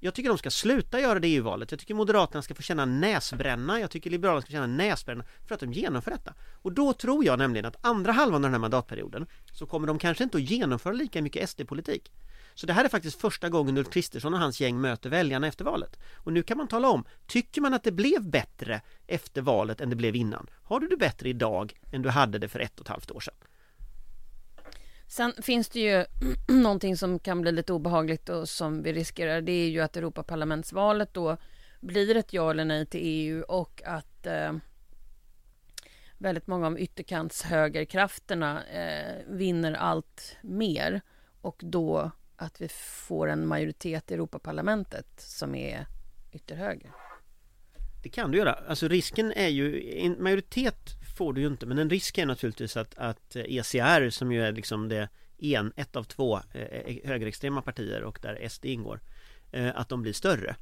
Jag 0.00 0.14
tycker 0.14 0.28
de 0.28 0.38
ska 0.38 0.50
sluta 0.50 1.00
göra 1.00 1.20
det 1.20 1.28
i 1.28 1.34
EU-valet. 1.34 1.70
Jag 1.70 1.80
tycker 1.80 1.94
Moderaterna 1.94 2.42
ska 2.42 2.54
få 2.54 2.62
känna 2.62 2.84
näsbränna. 2.84 3.80
Jag 3.80 3.90
tycker 3.90 4.10
Liberalerna 4.10 4.42
ska 4.42 4.50
känna 4.50 4.66
näsbränna 4.66 5.24
för 5.46 5.54
att 5.54 5.60
de 5.60 5.72
genomför 5.72 6.10
detta. 6.10 6.34
Och 6.62 6.72
då 6.72 6.92
tror 6.92 7.24
jag 7.24 7.38
nämligen 7.38 7.66
att 7.66 7.86
andra 7.86 8.12
halvan 8.12 8.34
av 8.34 8.42
den 8.42 8.52
här 8.52 8.58
mandatperioden 8.58 9.26
så 9.52 9.66
kommer 9.66 9.86
de 9.86 9.98
kanske 9.98 10.24
inte 10.24 10.36
att 10.36 10.50
genomföra 10.50 10.92
lika 10.92 11.22
mycket 11.22 11.50
SD-politik. 11.50 12.12
Så 12.54 12.66
det 12.66 12.72
här 12.72 12.84
är 12.84 12.88
faktiskt 12.88 13.20
första 13.20 13.48
gången 13.48 13.78
Ulf 13.78 13.90
Kristersson 13.90 14.34
och 14.34 14.40
hans 14.40 14.60
gäng 14.60 14.80
möter 14.80 15.10
väljarna 15.10 15.46
efter 15.46 15.64
valet. 15.64 15.98
Och 16.14 16.32
nu 16.32 16.42
kan 16.42 16.58
man 16.58 16.68
tala 16.68 16.88
om, 16.88 17.04
tycker 17.26 17.60
man 17.60 17.74
att 17.74 17.82
det 17.84 17.92
blev 17.92 18.30
bättre 18.30 18.80
efter 19.06 19.42
valet 19.42 19.80
än 19.80 19.90
det 19.90 19.96
blev 19.96 20.16
innan? 20.16 20.50
Har 20.62 20.80
du 20.80 20.88
det 20.88 20.96
bättre 20.96 21.28
idag 21.28 21.74
än 21.92 22.02
du 22.02 22.08
hade 22.08 22.38
det 22.38 22.48
för 22.48 22.60
ett 22.60 22.80
och 22.80 22.86
ett 22.86 22.88
halvt 22.88 23.10
år 23.10 23.20
sedan? 23.20 23.34
Sen 25.06 25.32
finns 25.42 25.68
det 25.68 25.80
ju 25.80 26.04
någonting 26.48 26.96
som 26.96 27.18
kan 27.18 27.40
bli 27.40 27.52
lite 27.52 27.72
obehagligt 27.72 28.28
och 28.28 28.48
som 28.48 28.82
vi 28.82 28.92
riskerar. 28.92 29.40
Det 29.40 29.52
är 29.52 29.68
ju 29.68 29.80
att 29.80 29.96
Europaparlamentsvalet 29.96 31.14
då 31.14 31.36
blir 31.80 32.16
ett 32.16 32.32
ja 32.32 32.50
eller 32.50 32.64
nej 32.64 32.86
till 32.86 33.00
EU 33.02 33.42
och 33.42 33.82
att 33.84 34.26
eh, 34.26 34.52
väldigt 36.18 36.46
många 36.46 36.66
av 36.66 36.80
ytterkantshögerkrafterna 36.80 38.64
eh, 38.64 39.22
vinner 39.26 39.72
allt 39.72 40.36
mer 40.42 41.00
och 41.40 41.60
då 41.64 42.10
att 42.36 42.60
vi 42.60 42.68
får 43.08 43.28
en 43.28 43.46
majoritet 43.46 44.10
i 44.10 44.14
Europaparlamentet 44.14 45.20
som 45.20 45.54
är 45.54 45.86
ytterhöger. 46.32 46.90
Det 48.02 48.08
kan 48.08 48.30
du 48.30 48.38
göra. 48.38 48.52
Alltså 48.52 48.88
risken 48.88 49.32
är 49.32 49.48
ju, 49.48 49.98
en 49.98 50.22
majoritet 50.22 50.90
får 51.16 51.32
du 51.32 51.40
ju 51.40 51.46
inte, 51.46 51.66
men 51.66 51.78
en 51.78 51.90
risk 51.90 52.18
är 52.18 52.26
naturligtvis 52.26 52.76
att, 52.76 52.98
att 52.98 53.36
ECR 53.36 54.10
som 54.10 54.32
ju 54.32 54.42
är 54.42 54.52
liksom 54.52 54.88
det 54.88 55.08
en, 55.38 55.72
ett 55.76 55.96
av 55.96 56.04
två 56.04 56.40
eh, 56.52 56.62
eh 56.62 56.96
högerextrema 57.04 57.62
partier 57.62 58.02
och 58.02 58.18
där 58.22 58.48
SD 58.48 58.64
ingår, 58.64 59.00
eh, 59.52 59.70
att 59.74 59.88
de 59.88 60.02
blir 60.02 60.12
större. 60.12 60.56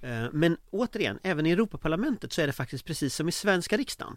Eh, 0.00 0.26
men 0.32 0.56
återigen, 0.70 1.18
även 1.22 1.46
i 1.46 1.50
Europaparlamentet 1.50 2.32
så 2.32 2.42
är 2.42 2.46
det 2.46 2.52
faktiskt 2.52 2.84
precis 2.84 3.14
som 3.14 3.28
i 3.28 3.32
svenska 3.32 3.76
riksdagen. 3.76 4.16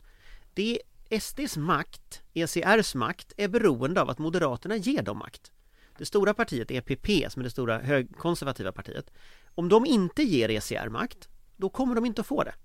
Det 0.53 0.79
är 1.09 1.19
SDs 1.19 1.57
makt, 1.57 2.21
ECRs 2.33 2.95
makt, 2.95 3.33
är 3.37 3.47
beroende 3.47 4.01
av 4.01 4.09
att 4.09 4.19
Moderaterna 4.19 4.75
ger 4.75 5.01
dem 5.01 5.17
makt. 5.17 5.51
Det 5.97 6.05
stora 6.05 6.33
partiet 6.33 6.71
EPP, 6.71 7.31
som 7.31 7.39
är 7.39 7.43
det 7.43 7.49
stora 7.49 7.79
högkonservativa 7.79 8.71
partiet, 8.71 9.11
om 9.55 9.69
de 9.69 9.85
inte 9.85 10.23
ger 10.23 10.49
ECR 10.49 10.89
makt, 10.89 11.29
då 11.57 11.69
kommer 11.69 11.95
de 11.95 12.05
inte 12.05 12.21
att 12.21 12.27
få 12.27 12.43
det. 12.43 12.55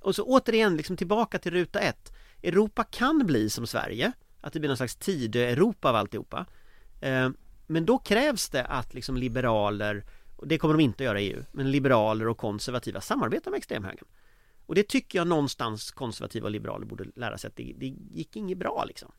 Och 0.00 0.14
så 0.14 0.24
återigen 0.24 0.76
liksom 0.76 0.96
tillbaka 0.96 1.38
till 1.38 1.52
ruta 1.52 1.80
ett. 1.80 2.12
Europa 2.44 2.84
kan 2.84 3.26
bli 3.26 3.50
som 3.50 3.66
Sverige, 3.66 4.12
att 4.40 4.52
det 4.52 4.60
blir 4.60 4.68
någon 4.68 4.76
slags 4.76 4.96
Tidö-Europa 4.96 5.88
av 5.88 5.96
alltihopa. 5.96 6.46
Eh, 7.00 7.30
men 7.66 7.86
då 7.86 7.98
krävs 7.98 8.48
det 8.48 8.64
att 8.64 8.94
liksom 8.94 9.16
liberaler, 9.16 10.04
och 10.36 10.48
det 10.48 10.58
kommer 10.58 10.74
de 10.74 10.80
inte 10.82 11.02
att 11.02 11.04
göra 11.04 11.20
i 11.20 11.32
EU, 11.32 11.42
men 11.52 11.70
liberaler 11.70 12.28
och 12.28 12.38
konservativa 12.38 13.00
samarbetar 13.00 13.50
med 13.50 13.58
extremhögern. 13.58 14.06
Och 14.66 14.74
det 14.74 14.88
tycker 14.88 15.18
jag 15.18 15.26
någonstans 15.26 15.90
konservativa 15.90 16.44
och 16.44 16.50
liberaler 16.50 16.86
borde 16.86 17.04
lära 17.14 17.38
sig 17.38 17.48
att 17.48 17.56
det, 17.56 17.72
det 17.76 17.86
gick 17.86 18.36
inget 18.36 18.58
bra 18.58 18.84
liksom. 18.84 19.12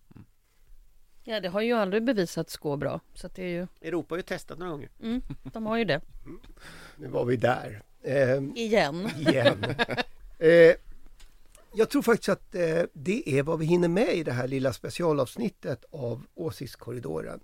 Ja, 1.23 1.39
det 1.39 1.47
har 1.49 1.61
ju 1.61 1.73
aldrig 1.73 2.03
bevisats 2.03 2.57
gå 2.57 2.77
bra. 2.77 2.99
Så 3.13 3.27
att 3.27 3.35
det 3.35 3.43
är 3.43 3.49
ju... 3.49 3.67
Europa 3.81 4.13
har 4.13 4.17
ju 4.17 4.23
testat 4.23 4.59
några 4.59 4.71
gånger. 4.71 4.89
Mm, 5.01 5.21
de 5.43 5.65
har 5.65 5.77
ju 5.77 5.85
det. 5.85 6.01
Nu 6.95 7.07
var 7.07 7.25
vi 7.25 7.35
där. 7.37 7.83
Eh, 8.01 8.43
Igen. 8.55 9.09
igen. 9.17 9.65
Eh, 10.39 10.75
jag 11.75 11.89
tror 11.89 12.01
faktiskt 12.01 12.29
att 12.29 12.55
eh, 12.55 12.83
det 12.93 13.39
är 13.39 13.43
vad 13.43 13.59
vi 13.59 13.65
hinner 13.65 13.87
med 13.87 14.15
i 14.15 14.23
det 14.23 14.31
här 14.31 14.47
lilla 14.47 14.73
specialavsnittet 14.73 15.85
av 15.91 16.25
Åsiktskorridoren. 16.33 17.39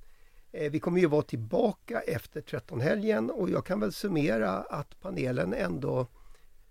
Eh, 0.51 0.71
vi 0.71 0.79
kommer 0.79 0.99
ju 0.99 1.07
vara 1.07 1.21
tillbaka 1.21 2.01
efter 2.01 2.41
13-helgen 2.41 3.31
och 3.31 3.49
jag 3.49 3.65
kan 3.65 3.79
väl 3.79 3.93
summera 3.93 4.51
att 4.51 4.99
panelen 4.99 5.53
ändå 5.53 6.07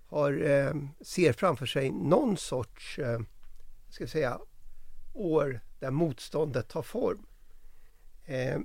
har, 0.06 0.50
eh, 0.50 0.74
ser 1.00 1.32
framför 1.32 1.66
sig 1.66 1.90
någon 1.90 2.36
sorts, 2.36 2.98
eh, 2.98 3.20
ska 3.88 4.02
jag 4.02 4.10
säga, 4.10 4.40
år 5.14 5.60
där 5.78 5.90
motståndet 5.90 6.68
tar 6.68 6.82
form. 6.82 7.26
Eh, 8.24 8.58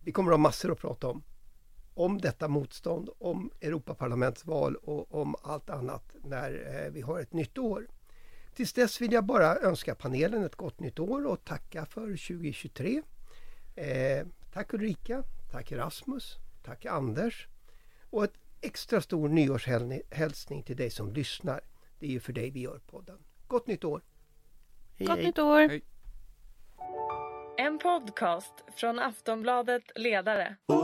vi 0.00 0.12
kommer 0.12 0.30
att 0.30 0.38
ha 0.38 0.42
massor 0.42 0.72
att 0.72 0.78
prata 0.78 1.08
om. 1.08 1.22
Om 1.94 2.20
detta 2.20 2.48
motstånd, 2.48 3.08
om 3.18 3.50
Europaparlamentsval 3.60 4.76
och 4.76 5.14
om 5.14 5.34
allt 5.42 5.70
annat 5.70 6.16
när 6.24 6.84
eh, 6.84 6.92
vi 6.92 7.00
har 7.00 7.20
ett 7.20 7.32
nytt 7.32 7.58
år. 7.58 7.86
Tills 8.54 8.72
dess 8.72 9.00
vill 9.00 9.12
jag 9.12 9.24
bara 9.24 9.56
önska 9.56 9.94
panelen 9.94 10.44
ett 10.44 10.54
gott 10.54 10.80
nytt 10.80 10.98
år 10.98 11.26
och 11.26 11.44
tacka 11.44 11.86
för 11.86 12.06
2023. 12.06 13.02
Eh, 13.74 14.26
tack 14.52 14.74
Ulrika, 14.74 15.22
tack 15.50 15.72
Rasmus, 15.72 16.38
tack 16.62 16.86
Anders 16.86 17.48
och 18.10 18.24
ett 18.24 18.34
extra 18.60 19.00
stor 19.00 19.28
nyårshälsning 19.28 20.62
till 20.62 20.76
dig 20.76 20.90
som 20.90 21.12
lyssnar. 21.12 21.60
Det 21.98 22.06
är 22.06 22.10
ju 22.10 22.20
för 22.20 22.32
dig 22.32 22.50
vi 22.50 22.60
gör 22.60 22.78
podden. 22.78 23.18
Gott 23.46 23.66
nytt 23.66 23.84
år! 23.84 24.02
Hej, 24.96 25.06
Gott 25.06 25.16
hej. 25.16 25.26
nytt 25.26 25.38
år! 25.38 25.68
Hej. 25.68 25.82
En 27.58 27.78
podcast 27.78 28.52
från 28.76 28.98
Aftonbladet 28.98 29.82
Ledare. 29.94 30.56
Du 30.66 30.74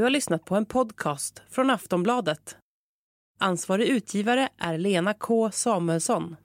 har 0.00 0.10
lyssnat 0.10 0.44
på 0.44 0.56
en 0.56 0.66
podcast 0.66 1.42
från 1.50 1.70
Aftonbladet. 1.70 2.56
Ansvarig 3.40 3.88
utgivare 3.88 4.48
är 4.58 4.78
Lena 4.78 5.14
K 5.14 5.50
Samuelsson. 5.50 6.36